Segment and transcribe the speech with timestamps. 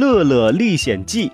[0.00, 1.28] 乐乐历险记》。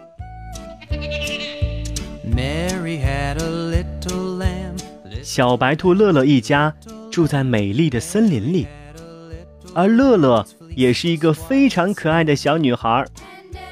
[5.23, 6.75] 小白兔乐乐一家
[7.11, 8.67] 住在美丽的森林里，
[9.75, 13.05] 而乐乐也是一个非常可爱的小女孩。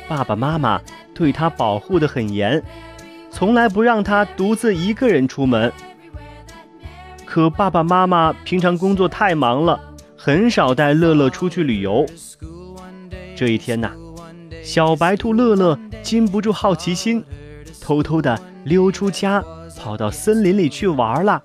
[0.06, 0.78] 爸爸妈妈
[1.14, 2.62] 对她保护的很严，
[3.30, 5.72] 从来不让她独自一个人出门。
[7.24, 9.80] 可爸爸妈妈平常工作太忙了，
[10.18, 12.04] 很少带乐乐出去旅游。
[13.34, 13.90] 这一天呐，
[14.62, 17.24] 小白兔乐乐禁不住好奇心，
[17.80, 19.42] 偷偷地溜出家，
[19.78, 21.42] 跑到森林里去玩了。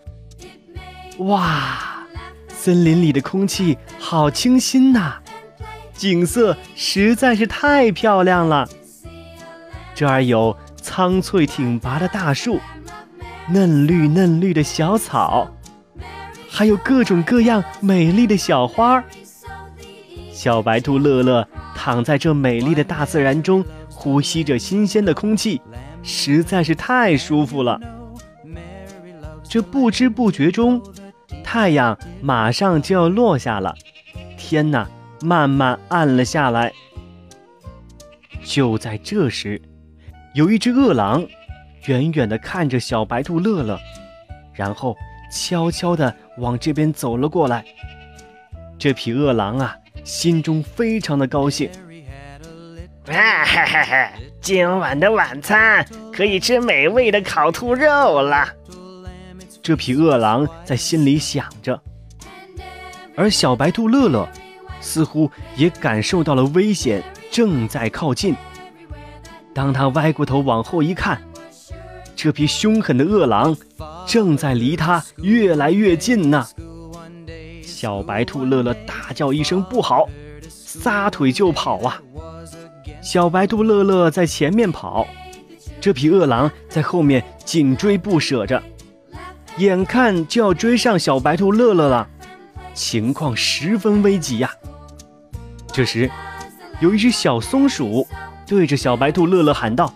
[1.19, 2.05] 哇，
[2.47, 5.15] 森林里的空气好清新呐，
[5.95, 8.69] 景色实在是太漂亮了。
[9.95, 12.59] 这儿有苍翠挺拔的大树，
[13.49, 15.49] 嫩绿嫩绿的小草，
[16.47, 19.03] 还有各种各样美丽的小花。
[20.31, 21.47] 小白兔乐乐
[21.87, 25.61] 躺在这美丽的大自然中，呼吸着新鲜的空气，
[26.03, 27.79] 实在是太舒服了。
[29.41, 30.81] 这不知不觉中。
[31.45, 33.73] 太阳马上就要落下了，
[34.37, 34.85] 天呐，
[35.21, 36.73] 慢慢暗了下来。
[38.43, 39.61] 就在这时，
[40.33, 41.25] 有一只饿狼，
[41.85, 43.79] 远远地看着小白兔乐乐，
[44.53, 44.93] 然后
[45.31, 47.63] 悄悄地往这边走了过来。
[48.77, 49.73] 这匹饿狼啊，
[50.07, 51.69] 心中非常的高兴。
[53.05, 54.11] 哈哈哈哈！
[54.39, 58.47] 今晚的晚餐可以吃美味的烤兔肉了。
[59.61, 61.77] 这匹饿狼在心里想着，
[63.17, 64.25] 而小白兔乐乐
[64.79, 68.33] 似乎也感受到了危险正在靠近。
[69.53, 71.21] 当他歪过头往后一看，
[72.15, 73.53] 这匹凶狠的饿狼
[74.05, 76.47] 正在离他越来越近呢。
[77.79, 80.09] 小白兔乐乐大叫一声“不好”，
[80.49, 82.01] 撒腿就跑啊！
[83.03, 85.05] 小白兔乐乐在前面跑，
[85.79, 88.63] 这匹饿狼在后面紧追不舍着。
[89.59, 92.09] 眼看就要追上小白兔乐乐了，
[92.73, 94.51] 情况十分危急呀。
[95.71, 96.09] 这时，
[96.79, 98.07] 有一只小松鼠
[98.47, 99.93] 对着小白兔乐乐喊道：“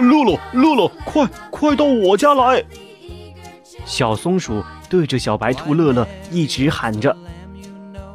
[0.00, 2.64] 乐乐，乐乐，快快到我家来！”
[3.84, 7.16] 小松鼠对着小白兔乐乐一直喊着。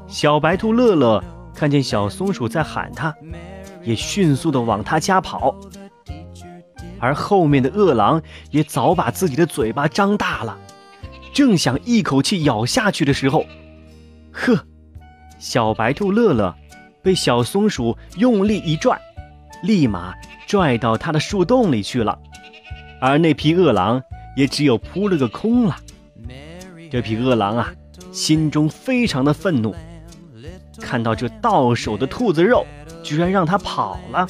[0.07, 1.23] 小白兔乐乐
[1.55, 3.13] 看见小松鼠在喊它，
[3.83, 5.55] 也迅速的往他家跑。
[6.99, 10.57] 而后面的饿狼也早把自己的嘴巴张大了，
[11.33, 13.45] 正想一口气咬下去的时候，
[14.31, 14.65] 呵，
[15.37, 16.55] 小白兔乐乐
[17.01, 18.99] 被小松鼠用力一拽，
[19.63, 20.13] 立马
[20.47, 22.17] 拽到它的树洞里去了。
[23.01, 24.01] 而那匹饿狼
[24.37, 25.75] 也只有扑了个空了。
[26.93, 27.73] 这匹饿狼啊，
[28.11, 29.73] 心中非常的愤怒，
[30.79, 32.67] 看到这到手的兔子肉
[33.01, 34.27] 居然让它跑了，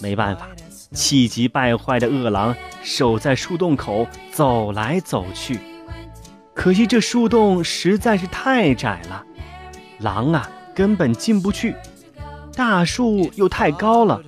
[0.00, 0.48] 没办法。
[0.92, 5.58] 气急败坏的饿狼守在树洞口走来走去，
[6.54, 9.22] 可惜这树洞实在是太窄了，
[9.98, 11.76] 狼啊根本进不去。
[12.54, 14.22] 大树又太高了，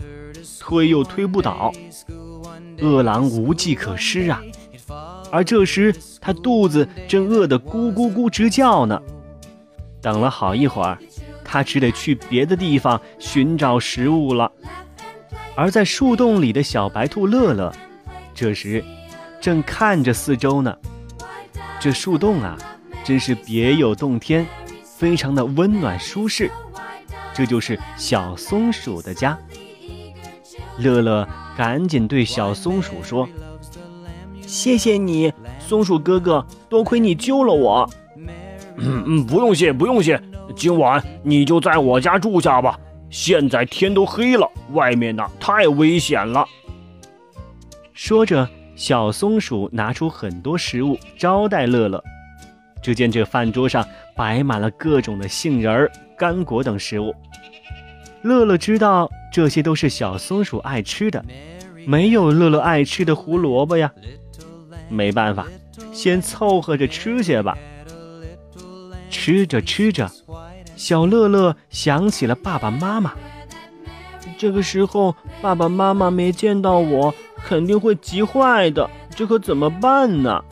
[0.61, 1.73] 推又推不倒，
[2.79, 4.43] 饿狼无计可施啊。
[5.31, 9.01] 而这时他肚子正饿得咕咕咕直叫呢。
[10.01, 10.99] 等了好一会儿，
[11.45, 14.51] 他只得去别的地方寻找食物了。
[15.57, 17.73] 而在树洞里的小白兔乐乐，
[18.35, 18.85] 这时
[19.41, 20.77] 正看着四周呢。
[21.81, 22.57] 这树洞啊，
[23.03, 24.47] 真是别有洞天，
[24.85, 26.51] 非常的温暖舒适。
[27.35, 29.37] 这就是小松鼠的家。
[30.79, 31.27] 乐乐
[31.57, 33.29] 赶紧对小松鼠说
[34.47, 37.89] ：“谢谢你，松鼠哥哥，多亏你救了我。
[38.79, 40.21] ”“嗯嗯，不用谢，不用谢，
[40.55, 42.79] 今晚你就在我家住下吧。”
[43.09, 46.45] 现在天都黑了，外面呢太危险了。
[47.95, 52.03] 说着，小松鼠拿出很多食物招待乐乐。
[52.83, 55.89] 只见这饭桌上摆满了各种的杏仁、
[56.19, 57.15] 干果等食物。
[58.23, 61.23] 乐乐知道这些都是小松鼠爱吃的，
[61.87, 63.93] 没有乐乐爱吃的胡萝卜呀。
[64.89, 65.47] 没办法，
[65.93, 67.55] 先凑合着吃些吧。
[69.11, 70.11] 吃着吃着。
[70.75, 73.13] 小乐乐想起了爸爸妈妈。
[74.39, 80.43] 这个时候爸爸妈妈没见到我，肯定会急坏的，这可怎么办呢？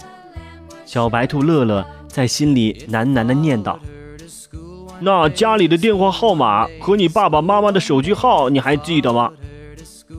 [0.84, 3.78] 小白兔乐乐在心里喃喃地念叨
[5.00, 9.30] ：“那家里的电话号码和你爸爸妈妈的手机号你还记得吗？”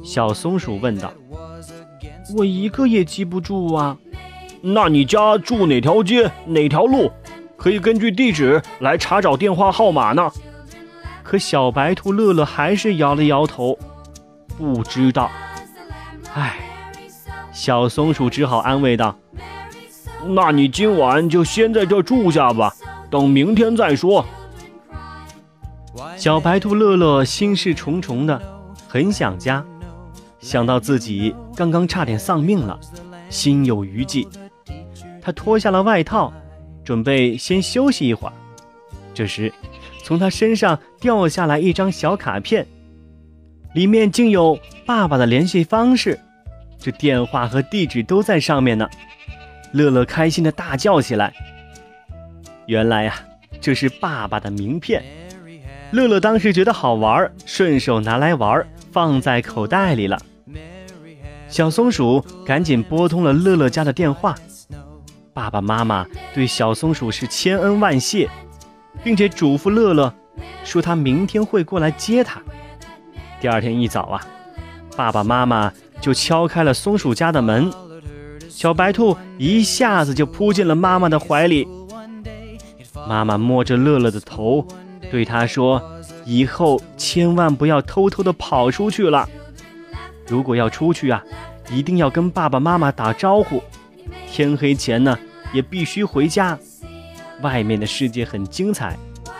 [0.04, 1.12] 小松鼠问道。
[2.38, 3.98] “我一个也记不住啊。
[4.62, 7.12] ”“那你家住哪条街哪条路？
[7.58, 10.32] 可以根据地址来查找电话号码呢。”
[11.24, 13.78] 可小白兔乐乐还是摇了摇头，
[14.58, 15.32] 不知道。
[16.34, 16.58] 唉，
[17.52, 19.16] 小松鼠只好安慰道
[20.28, 22.72] ：“那你今晚就先在这住下吧，
[23.10, 24.24] 等明天再说。”
[26.18, 28.42] 小白兔乐乐心事重重的，
[28.88, 29.64] 很想家，
[30.40, 32.80] 想到自己刚刚差点丧命了，
[33.30, 34.28] 心有余悸。
[35.22, 36.32] 他脱下了外套，
[36.84, 38.34] 准备先休息一会儿。
[39.14, 39.54] 这时，
[40.04, 42.66] 从他身上掉下来一张小卡片，
[43.74, 46.20] 里面竟有爸爸的联系方式，
[46.80, 48.90] 这电话和地址都在上面呢。
[49.74, 51.34] 乐乐开心的大叫起来。
[52.68, 53.16] 原来呀，
[53.60, 55.04] 这是爸爸的名片。
[55.96, 60.20] 乐乐当时觉得好玩，顺手拿来玩，放在口袋里了。
[61.48, 64.36] 小松鼠赶紧拨通了乐乐家的电话，
[65.34, 68.30] 爸爸妈妈对小松鼠是千恩万谢。
[69.04, 70.12] 并且嘱咐乐乐，
[70.64, 72.42] 说他明天会过来接他。
[73.40, 74.26] 第二天一早啊，
[74.96, 75.72] 爸爸妈妈
[76.02, 77.72] 就敲开了松鼠家的门，
[78.50, 81.68] 小白兔一下子就扑进了妈妈的怀里。
[83.08, 84.66] 妈妈摸着乐乐的头，
[85.12, 85.82] 对他说
[86.26, 89.28] ：“以后千万不要偷偷的跑出去了。
[90.28, 91.24] 如果要出去啊，
[91.70, 93.62] 一定要跟爸爸妈妈打招呼。
[94.32, 95.18] 天黑前呢，
[95.54, 96.58] 也必须回家。”
[97.42, 98.98] 外面的世界很精彩，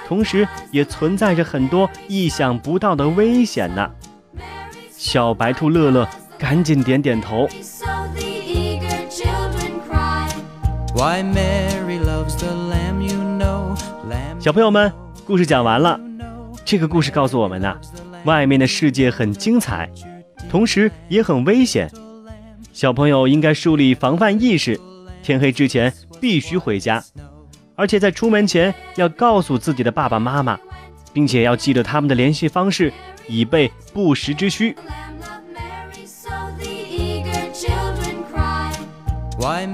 [0.08, 3.90] 同时也存在着很多意想不到的危险呢。
[4.92, 6.08] 小白兔乐乐
[6.38, 7.48] 赶紧点点头。
[14.40, 14.94] 小朋友们，
[15.26, 16.00] 故事讲完了。
[16.64, 17.76] 这个故事告诉我们呢，
[18.26, 19.90] 外面的世界很精彩，
[20.50, 21.90] 同时也很危险。
[22.72, 24.80] 小朋友应该树立防范意识，
[25.24, 25.92] 天黑之前
[26.22, 27.04] 必须回家。
[27.76, 30.60] 而且在出门前要告诉自己的爸爸妈妈，
[31.12, 32.94] 并且要记得他们的联系方式，
[33.28, 34.76] 以备不时之需。
[39.38, 39.66] Why